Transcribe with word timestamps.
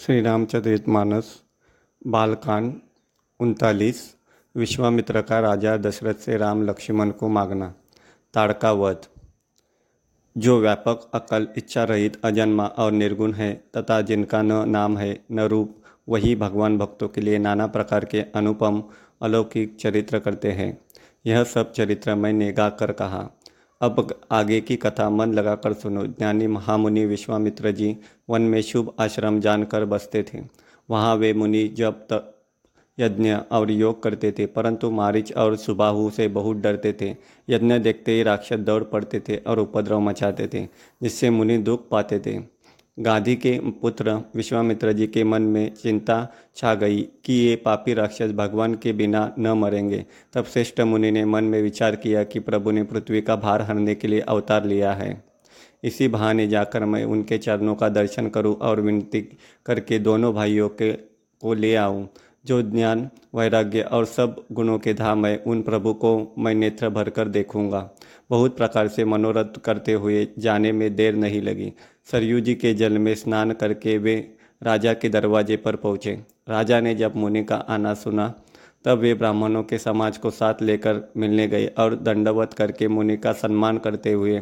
श्री 0.00 0.20
रामचरित 0.20 0.88
मानस 0.88 1.42
बालकांड 2.06 2.74
उनतालीस, 3.40 4.16
विश्वामित्र 4.56 5.22
का 5.22 5.40
राजा 5.40 5.76
दशरथ 5.76 6.14
से 6.14 6.36
राम 6.36 6.62
लक्ष्मण 6.62 7.10
को 7.10 7.28
मांगना। 7.28 7.74
ताड़का 8.34 8.72
वध। 8.72 9.00
जो 10.38 10.60
व्यापक 10.60 11.10
अकल 11.14 11.48
इच्छा 11.56 11.84
रहित 11.84 12.20
अजन्मा 12.24 12.66
और 12.66 12.92
निर्गुण 12.92 13.32
है 13.32 13.64
तथा 13.76 14.00
जिनका 14.00 14.42
न 14.42 14.68
नाम 14.68 14.98
है, 14.98 15.24
न 15.32 15.40
रूप, 15.40 15.82
वही 16.08 16.36
भगवान 16.36 16.78
भक्तों 16.78 17.08
के 17.08 17.20
लिए 17.20 17.38
नाना 17.38 17.66
प्रकार 17.66 18.04
के 18.04 18.20
अनुपम 18.20 18.84
अलौकिक 19.22 19.76
चरित्र 19.80 20.18
करते 20.18 20.52
हैं। 20.52 20.80
यह 21.26 21.44
सब 21.44 21.72
चरित्र 21.72 22.14
मैंने 22.14 22.52
गाकर 22.52 22.92
कहा। 22.92 23.30
अब 23.80 24.14
आगे 24.32 24.60
की 24.60 24.76
कथा 24.76 25.08
मन 25.10 25.32
लगाकर 25.32 25.72
सुनो। 25.72 26.04
ज्ञानी 26.06 26.46
महामुनि 26.46 27.04
विश्वामित्र 27.06 27.70
जी 27.70 27.96
वन 28.30 28.42
में 28.42 28.60
शुभ 28.62 28.92
आश्रम 29.00 29.40
जानकर 29.40 29.84
बसते 29.84 30.22
थे। 30.22 30.40
वहाँ 30.88 31.14
वे 31.16 31.32
मुनि 31.34 31.66
जब 31.68 32.00
तक 32.12 32.36
यज्ञ 32.98 33.32
और 33.32 33.70
योग 33.70 34.02
करते 34.02 34.32
थे, 34.32 34.46
परंतु 34.46 34.90
मारिच 34.90 35.32
और 35.32 35.56
सुबाहु 35.56 36.10
से 36.10 36.28
बहुत 36.28 36.56
डरते 36.56 36.92
थे। 37.00 37.14
यज्ञ 37.48 37.78
देखते 37.78 38.12
ही 38.12 38.22
राक्षस 38.22 38.58
दौड़ 38.58 38.82
पड़ते 38.84 39.20
थे 39.20 39.36
और 39.36 39.58
उपद्रव 39.58 40.00
मचाते 40.00 40.48
थे, 40.54 40.66
जिससे 41.02 41.30
मुनि 41.30 41.58
दुख 41.58 41.88
पाते 41.88 42.18
थे। 42.18 42.38
गांधी 43.00 43.34
के 43.36 43.58
पुत्र 43.82 44.12
विश्वामित्र 44.36 44.92
जी 44.92 45.06
के 45.06 45.24
मन 45.24 45.42
में 45.42 45.74
चिंता 45.74 46.16
छा 46.56 46.74
गई 46.74 47.00
कि 47.24 47.32
ये 47.32 47.54
पापी 47.56 47.94
राक्षस 47.94 48.32
भगवान 48.32 48.74
के 48.74 48.92
बिना 48.92 49.32
न 49.38 49.52
मरेंगे। 49.52 50.04
तब 50.32 50.44
श्रेष्ठ 50.44 50.80
मुनि 50.80 51.10
ने 51.10 51.24
मन 51.24 51.44
में 51.44 51.60
विचार 51.62 51.96
किया 51.96 52.24
कि 52.24 52.40
प्रभु 52.40 52.70
ने 52.70 52.82
पृथ्वी 52.82 53.20
का 53.20 53.36
भार 53.36 53.62
हरने 53.62 53.94
के 53.94 54.08
लिए 54.08 54.20
अवतार 54.20 54.64
लिया 54.64 54.92
है। 54.92 55.22
इसी 55.84 56.08
बहाने 56.08 56.46
जाकर 56.48 56.84
मैं 56.84 57.04
उनके 57.04 57.38
चरणों 57.38 57.74
का 57.74 57.88
दर्शन 57.88 58.28
करूँ 58.28 58.54
और 58.54 58.80
विनती 58.80 59.20
करके 59.66 59.98
दोनों 59.98 60.34
भाइयों 60.34 60.68
के 60.68 60.92
को 61.42 61.54
ले 61.54 61.74
आऊँ। 61.74 62.08
जो 62.44 62.60
ज्ञान, 62.62 63.08
वैराग्य 63.34 63.80
और 63.82 64.04
सब 64.04 64.44
गुणों 64.52 64.78
के 64.78 64.94
धाम 64.94 65.26
है 65.26 65.36
उन 65.46 65.62
प्रभु 65.62 65.92
को 65.94 66.34
मैं 66.38 66.54
नेत्र 66.54 66.88
भरकर 66.88 67.28
देखूँगा। 67.28 67.90
बहुत 68.30 68.56
प्रकार 68.56 68.88
से 68.88 69.04
मनोरथ 69.04 69.60
करते 69.64 69.92
हुए 69.92 70.26
जाने 70.38 70.72
में 70.72 70.94
देर 70.96 71.14
नहीं 71.14 71.42
लगी। 71.42 71.72
सरयू 72.10 72.40
जी 72.40 72.54
के 72.54 72.74
जल 72.74 72.98
में 72.98 73.14
स्नान 73.14 73.52
करके 73.52 73.98
वे 73.98 74.16
राजा 74.62 74.94
के 74.94 75.08
दरवाजे 75.08 75.56
पर 75.56 75.76
पहुँचे। 75.76 76.18
राजा 76.48 76.80
ने 76.80 76.94
जब 76.94 77.16
मुनि 77.16 77.44
का 77.44 77.56
आना 77.56 77.94
सुना, 77.94 78.34
तब 78.84 78.98
वे 78.98 79.14
ब्राह्मणों 79.14 79.62
के 79.62 79.78
समाज 79.78 80.18
को 80.18 80.30
साथ 80.30 80.62
लेकर 80.62 81.00
मिलने 81.16 81.46
गए 81.48 81.66
और 81.66 81.94
दंडवत 81.94 82.52
करके 82.52 82.88
मुनि 82.88 83.16
का 83.16 83.32
सम्मान 83.32 83.78
करते 83.78 84.12
हुए 84.12 84.38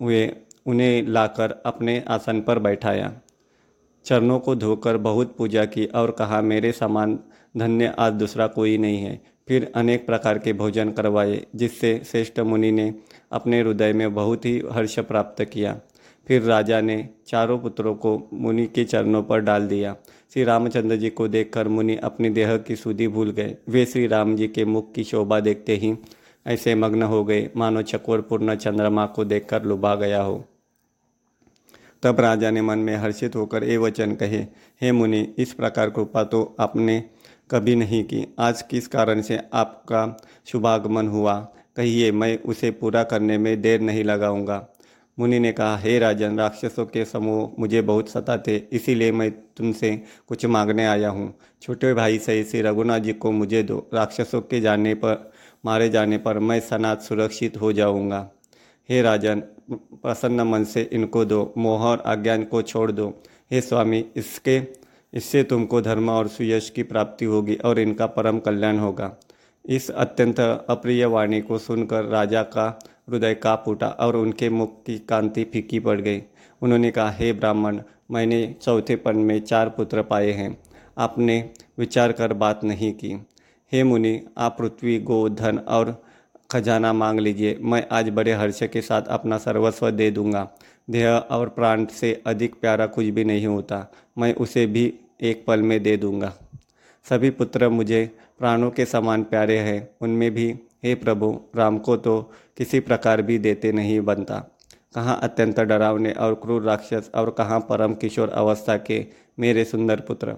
हुए 0.00 0.26
उन्हें 0.66 1.06
लाकर 1.06 1.62
अपने 1.66 2.02
आसन 2.08 2.40
पर 2.40 2.58
बैठाया। 2.58 3.12
चरणों 4.04 4.38
को 4.38 4.54
धोकर 4.54 4.96
बहुत 4.96 5.36
पूजा 5.36 5.64
की 5.64 5.86
और 5.86 6.10
कहा, 6.10 6.40
मेरे 6.40 6.72
समान 6.72 7.18
धन्य 7.56 7.94
आज 7.98 8.12
दूसरा 8.12 8.46
कोई 8.46 8.78
नहीं 8.78 8.98
है। 8.98 9.20
फिर 9.48 9.72
अनेक 9.74 10.06
प्रकार 10.06 10.38
के 10.38 10.52
भोजन 10.52 10.90
करवाए, 10.90 11.46
जिससे 11.54 12.02
श्रेष्ठ 12.06 12.40
मुनि 12.40 12.72
ने 12.72 12.94
अपने 13.32 13.60
हृदय 13.60 13.92
में 13.92 14.14
बहुत 14.14 14.44
ही 14.44 14.62
हर्ष 14.72 14.98
प्राप्त 14.98 15.44
किया। 15.44 15.80
फिर 16.28 16.42
राजा 16.42 16.80
ने 16.80 17.08
चारों 17.26 17.58
पुत्रों 17.58 17.94
को 17.94 18.28
मुनि 18.32 18.66
के 18.66 18.84
चरणों 18.84 19.22
पर 19.22 19.40
डाल 19.40 19.68
दिया। 19.68 19.96
श्री 20.34 20.44
रामचंद्र 20.44 20.96
जी 20.96 21.10
को 21.10 21.28
देखकर 21.28 21.68
मुनि 21.68 21.96
अपने 21.96 22.30
देह 22.30 22.56
की 22.56 22.76
सुधि 22.76 23.08
भूल 23.08 23.30
गए। 23.30 23.56
वे 23.68 23.86
श्री 23.86 24.06
राम 24.06 24.36
जी 24.36 24.48
के 24.48 24.64
मुख 24.64 24.92
की 24.92 25.04
शोभा 25.04 25.40
देखते 25.40 25.76
ही 25.76 25.94
ऐसे 26.46 26.74
मग्न 26.74 27.02
हो 27.02 27.24
गए। 27.24 27.50
मानो 27.56 27.82
चकोर 27.82 28.20
पूर्ण 28.20 28.54
चंद्रमा 28.54 29.06
को 29.06 29.24
देखकर 29.24 29.62
लुभा 29.62 29.94
गया 29.94 30.22
हो। 30.22 30.44
तब 32.04 32.20
राजा 32.20 32.50
ने 32.50 32.62
मन 32.62 32.78
में 32.78 32.96
हर्षित 32.96 33.36
होकर 33.36 33.64
ये 33.64 33.76
वचन 33.76 34.12
कहे, 34.12 34.38
हे 34.82 34.92
मुनि, 34.92 35.34
इस 35.38 35.52
प्रकार 35.52 35.90
कृपा 35.90 36.24
तो 36.24 36.56
आपने 36.60 37.04
कभी 37.50 37.76
नहीं 37.76 38.04
की। 38.04 38.34
आज 38.38 38.62
किस 38.62 38.88
कारण 38.88 39.22
से 39.22 39.40
आपका 39.54 40.16
शुभागमन 40.46 41.08
हुआ? 41.08 41.48
कहिए, 41.76 42.12
मैं 42.12 42.38
उसे 42.38 42.70
पूरा 42.70 43.02
करने 43.02 43.38
में 43.38 43.60
देर 43.62 43.80
नहीं 43.80 44.04
लगाऊँगा। 44.04 44.68
मुनि 45.18 45.38
ने 45.38 45.52
कहा, 45.52 45.76
हे 45.76 45.98
राजन, 45.98 46.38
राक्षसों 46.38 46.86
के 46.86 47.04
समूह 47.04 47.50
मुझे 47.58 47.82
बहुत 47.82 48.08
सताते, 48.08 48.68
इसीलिए 48.72 49.12
मैं 49.12 49.30
तुमसे 49.30 50.02
कुछ 50.28 50.46
मांगने 50.46 50.86
आया 50.86 51.08
हूँ। 51.08 51.34
छोटे 51.62 51.94
भाई 51.94 52.18
सही 52.18 52.44
श्री 52.44 52.60
रघुनाथ 52.60 53.00
जी 53.00 53.12
को 53.12 53.30
मुझे 53.30 53.62
दो। 53.62 53.90
राक्षसों 53.94 54.40
के 54.40 54.60
जाने 54.60 54.94
पर, 54.94 55.32
मारे 55.66 55.88
जाने 55.88 56.18
पर 56.18 56.38
मैं 56.38 56.60
सनात 56.60 57.02
सुरक्षित 57.02 57.56
हो 57.56 57.72
जाऊँगा। 57.72 58.30
हे 58.88 59.02
राजन, 59.02 59.40
प्रसन्न 59.72 60.40
मन 60.40 60.64
से 60.64 60.90
इनको 60.92 61.24
दो, 61.24 61.54
मोह 61.58 61.82
और 61.82 61.98
अज्ञान 61.98 62.44
को 62.44 62.62
छोड़ 62.62 62.92
दो। 62.92 63.22
हे 63.52 63.60
स्वामी, 63.60 64.04
इसके, 64.16 64.62
इससे 65.14 65.42
तुमको 65.42 65.80
धर्म 65.80 66.10
और 66.10 66.28
सुयश 66.28 66.70
की 66.70 66.82
प्राप्ति 66.82 67.24
होगी 67.24 67.54
और 67.54 67.78
इनका 67.78 68.06
परम 68.06 68.38
कल्याण 68.38 68.78
होगा। 68.78 69.16
इस 69.66 69.90
अत्यंत 69.90 70.40
अप्रिय 70.40 71.06
वाणी 71.06 71.40
को 71.40 71.58
सुनकर 71.58 72.04
राजा 72.04 72.42
का 72.42 72.78
हृदय 73.10 73.34
काप 73.34 73.64
उठा 73.68 73.88
और 73.88 74.16
उनके 74.16 74.48
मुख 74.48 74.84
की 74.84 74.98
कांति 74.98 75.44
फीकी 75.44 75.80
पड़ 75.80 76.00
गई। 76.00 76.22
उन्होंने 76.62 76.90
कहा, 76.90 77.10
हे 77.10 77.32
ब्राह्मण, 77.32 77.82
मैंने 78.10 78.54
चौथेपन 78.62 79.16
में 79.16 79.40
चार 79.40 79.68
पुत्र 79.68 80.02
पाए 80.02 80.30
हैं। 80.30 80.62
आपने 80.98 81.50
विचार 81.78 82.12
कर 82.12 82.32
बात 82.32 82.64
नहीं 82.64 82.92
की। 82.92 83.26
हे 83.72 83.84
मुनि, 83.84 84.20
आप 84.38 84.56
पृथ्वी, 84.58 84.98
गो, 84.98 85.28
धन 85.28 85.58
और 85.58 86.03
खजाना 86.54 86.92
मांग 86.92 87.20
लीजिए। 87.20 87.58
मैं 87.60 87.86
आज 87.92 88.08
बड़े 88.08 88.32
हर्ष 88.32 88.62
के 88.62 88.80
साथ 88.82 89.02
अपना 89.02 89.38
सर्वस्व 89.38 89.90
दे 89.90 90.10
दूँगा। 90.10 90.48
देह 90.90 91.08
और 91.08 91.48
प्राण 91.48 91.86
से 91.86 92.22
अधिक 92.26 92.54
प्यारा 92.54 92.86
कुछ 92.86 93.06
भी 93.06 93.24
नहीं 93.24 93.46
होता। 93.46 93.92
मैं 94.18 94.34
उसे 94.34 94.66
भी 94.66 94.94
एक 95.22 95.44
पल 95.46 95.62
में 95.62 95.82
दे 95.82 95.96
दूँगा। 95.96 96.32
सभी 97.10 97.30
पुत्र 97.30 97.68
मुझे 97.68 98.16
प्राणों 98.38 98.70
के 98.70 98.84
समान 98.84 99.22
प्यारे 99.22 99.58
हैं। 99.58 99.88
उनमें 100.00 100.30
भी, 100.30 100.54
हे 100.84 100.94
प्रभु, 100.94 101.40
राम 101.56 101.78
को 101.78 101.96
तो 101.96 102.32
किसी 102.58 102.80
प्रकार 102.80 103.22
भी 103.22 103.38
देते 103.38 103.72
नहीं 103.72 104.00
बनता। 104.00 104.38
कहाँ 104.94 105.20
अत्यंत 105.22 105.60
डरावने 105.60 106.12
और 106.12 106.34
क्रूर 106.34 106.62
राक्षस 106.62 107.10
और 107.14 107.30
कहाँ 107.30 107.60
परम 107.60 107.94
किशोर 107.94 108.28
अवस्था 108.28 108.76
के 108.76 109.06
मेरे 109.38 109.64
सुंदर 109.64 110.00
पुत्र। 110.00 110.36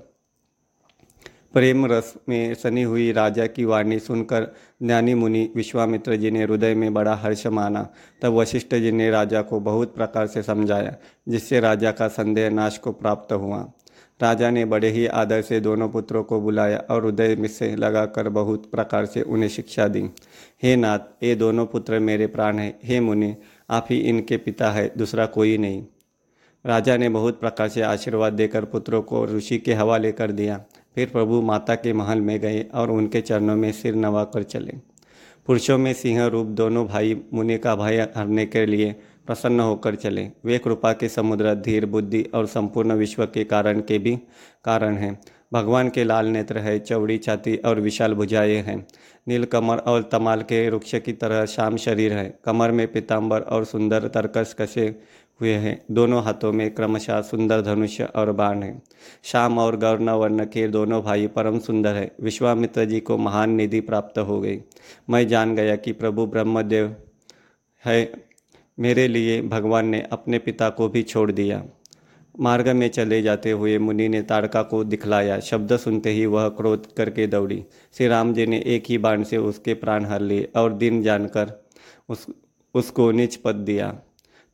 प्रेम 1.56 1.87
रस 1.87 2.15
में 2.28 2.55
सनी 2.55 2.83
हुई 2.83 3.12
राजा 3.12 3.47
की 3.47 3.65
वाणी 3.65 3.99
सुनकर 3.99 4.55
ज्ञानी 4.83 5.15
मुनि 5.15 5.53
विश्वामित्र 5.56 6.17
जी 6.17 6.31
ने 6.31 6.43
हृदय 6.43 6.75
में 6.75 6.94
बड़ा 6.94 7.15
हर्ष 7.15 7.47
माना। 7.47 7.89
तब 8.22 8.33
वशिष्ठ 8.33 8.75
जी 8.75 8.93
ने 8.93 9.11
राजा 9.11 9.43
को 9.43 9.61
बहुत 9.61 9.95
प्रकार 9.95 10.27
से 10.27 10.43
समझाया, 10.43 10.95
जिससे 11.28 11.61
राजा 11.61 11.91
का 11.91 12.09
संदेह 12.09 12.50
नाश 12.50 12.78
को 12.78 12.93
प्राप्त 12.93 13.33
हुआ। 13.33 13.72
राजा 14.22 14.50
ने 14.50 14.65
बड़े 14.65 14.91
ही 14.91 15.06
आदर 15.06 15.43
से 15.43 15.61
दोनों 15.61 15.89
पुत्रों 15.89 16.25
को 16.25 16.41
बुलाया 16.41 16.78
और 16.91 17.06
हृदय 17.06 17.37
में 17.37 17.49
से 17.49 17.77
लगाकर 17.77 18.28
बहुत 18.28 18.71
प्रकार 18.71 19.06
से 19.06 19.22
उन्हें 19.22 19.49
शिक्षा 19.49 19.89
दी। 19.89 20.11
हे 20.62 20.77
नाथ, 20.77 20.99
ये 21.22 21.34
दोनों 21.34 21.66
पुत्र 21.66 21.99
मेरे 21.99 22.27
प्राण 22.27 22.59
हैं। 22.59 22.78
हे 22.84 23.00
मुनि, 23.00 23.34
आप 23.71 23.87
ही 23.91 23.99
इनके 23.99 24.37
पिता 24.37 24.71
है, 24.71 24.91
दूसरा 24.99 25.27
कोई 25.27 25.59
नहीं 25.59 25.84
राजा 26.65 26.97
ने 26.97 27.09
बहुत 27.09 27.41
प्रकार 27.41 27.69
से 27.69 27.83
आशीर्वाद 27.83 28.33
देकर 28.33 28.65
पुत्रों 28.65 29.03
को 29.03 29.25
ऋषि 29.27 29.59
के 29.59 29.75
हवाले 29.75 30.12
कर 30.12 30.33
दिया। 30.33 30.65
फिर 30.97 31.09
प्रभु 31.09 31.43
माता 31.43 31.75
के 31.75 31.93
महल 31.93 32.21
में 32.21 32.41
गए 32.41 32.67
और 32.75 32.91
उनके 32.91 33.21
चरणों 33.21 33.57
में 33.57 33.73
सिर 33.73 33.95
नवा 33.95 34.25
कर 34.25 34.43
चले। 34.43 34.73
पुरुषों 35.47 35.79
में 35.79 35.93
सिंह 35.93 36.27
रूप 36.27 36.47
दोनों 36.47 36.87
भाई 36.87 37.23
मुनि 37.34 37.59
का 37.59 37.75
भय 37.77 38.09
हरने 38.17 38.47
के 38.47 38.67
लिए 38.67 38.97
प्रसन्न 39.27 39.61
होकर 39.61 39.95
चले। 39.95 40.29
वे 40.45 40.59
कृपा 40.59 40.93
के 40.93 41.09
समुद्र, 41.09 41.55
धीर, 41.55 41.87
बुद्धि 41.87 42.23
और 42.34 42.47
संपूर्ण 42.47 42.93
विश्व 42.93 43.27
के 43.27 43.45
कारण 43.45 43.81
के 43.81 43.99
भी 43.99 44.17
कारण 44.65 44.95
हैं। 44.95 45.21
भगवान 45.53 45.89
के 45.89 46.05
लाल 46.05 46.27
नेत्र 46.27 46.59
है, 46.59 46.79
चौड़ी 46.79 47.19
छाती 47.19 47.57
और 47.57 47.81
विशाल 47.81 48.15
भुजाएँ 48.15 48.57
हैं। 48.57 48.87
नील 49.28 49.45
कमर 49.45 49.77
और 49.77 50.03
तमाल 50.03 50.43
के 50.43 50.71
वृक्ष 50.71 50.95
की 50.95 51.13
तरह 51.13 51.47
शाम 51.47 51.77
शरीर 51.77 52.13
है। 52.13 52.39
कमर 52.45 52.71
में 52.71 52.93
पीताम्बर 52.93 53.41
और 53.41 53.65
सुंदर 53.65 54.09
तरकस 54.09 54.57
कसे 54.61 55.01
हुए 55.41 55.53
हैं। 55.53 55.85
दोनों 55.91 56.23
हाथों 56.23 56.53
में 56.53 56.75
क्रमशः 56.75 57.21
सुंदर 57.21 57.63
धनुष्य 57.63 58.05
और 58.05 58.33
बाण 58.33 58.63
है। 58.63 58.83
श्याम 59.25 59.59
और 59.59 59.77
गौर्ण 59.77 60.10
वर्ण 60.10 60.45
के 60.45 60.69
दोनों 60.69 61.03
भाई 61.03 61.27
परम 61.27 61.59
सुंदर 61.59 61.95
है। 61.95 62.13
विश्वामित्र 62.21 62.84
जी 62.84 63.01
को 63.01 63.19
महान 63.19 63.51
निधि 63.51 63.81
प्राप्त 63.81 64.19
हो 64.19 64.41
गई। 64.41 64.60
मैं 65.10 65.28
जान 65.28 65.55
गया 65.57 65.77
कि 65.77 65.93
प्रभु 65.93 66.27
ब्रह्मदेव 66.27 66.97
है। 67.84 68.13
मेरे 68.78 69.09
लिए 69.09 69.43
भगवान 69.43 69.87
ने 69.87 70.03
अपने 70.13 70.39
पिता 70.39 70.71
को 70.71 70.89
भी 70.89 71.03
छोड़ 71.03 71.33
दिया। 71.33 71.65
मार्ग 72.41 72.69
में 72.69 72.89
चले 72.89 73.22
जाते 73.22 73.51
हुए 73.51 73.78
मुनि 73.78 74.09
ने 74.09 74.22
ताड़का 74.22 74.63
को 74.63 74.84
दिखलाया। 74.84 75.41
शब्द 75.41 75.77
सुनते 75.77 76.10
ही 76.10 76.27
वह 76.27 76.49
क्रोध 76.49 76.95
करके 76.95 77.27
दौड़ी। 77.27 77.65
श्री 77.93 78.07
राम 78.07 78.34
जी 78.34 78.47
ने 78.47 78.63
एक 78.66 78.84
ही 78.89 78.99
बाण 78.99 79.22
से 79.22 79.37
उसके 79.37 79.75
प्राण 79.75 80.05
हर 80.05 80.21
लिए 80.21 80.49
और 80.57 80.72
दिन 80.72 81.03
जानकर 81.03 81.53
उस, 82.09 82.27
उसको 82.75 83.10
निच 83.10 83.37
पद 83.37 83.55
दिया। 83.55 83.99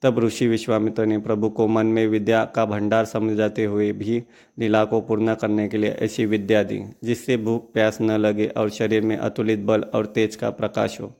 तब 0.03 0.19
ऋषि 0.19 0.47
विश्वामित्र 0.47 1.07
ने 1.07 1.19
प्रभु 1.19 1.49
को 1.49 1.67
मन 1.67 1.87
में 1.87 2.07
विद्या 2.07 2.45
का 2.45 2.65
भंडार 2.65 3.05
समझाते 3.05 3.65
हुए 3.65 3.93
भी 3.93 4.23
लीला 4.59 4.85
को 4.85 5.01
पूर्ण 5.01 5.35
करने 5.35 5.69
के 5.69 5.79
लिए 5.79 5.91
ऐसी 5.91 6.27
विद्या 6.27 6.63
दी, 6.63 6.83
जिससे 7.05 7.37
भूख, 7.37 7.73
प्यास 7.73 7.99
न 8.01 8.11
लगे 8.11 8.47
और 8.47 8.71
शरीर 8.71 9.03
में 9.03 9.17
अतुलित 9.17 9.59
बल 9.59 9.81
और 9.81 10.07
तेज 10.07 10.37
का 10.37 10.51
प्रकाश 10.51 11.01
हो। 11.01 11.13